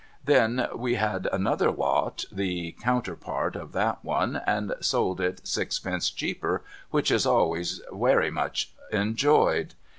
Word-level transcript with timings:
Then 0.25 0.67
we 0.75 0.95
had 0.95 1.29
another 1.31 1.69
lot, 1.69 2.25
the 2.31 2.71
390 2.71 2.71
DOCTOR 2.71 2.81
MARIGOLD 2.81 2.83
counterpart 3.21 3.55
of 3.55 3.71
that 3.73 4.03
one, 4.03 4.41
and 4.47 4.73
sold 4.79 5.21
it 5.21 5.47
sixpence 5.47 6.09
cheaper, 6.09 6.63
which 6.89 7.11
is 7.11 7.27
ahvays 7.27 7.77
wery 7.91 8.31
much 8.31 8.71
enjoyed. 8.91 9.75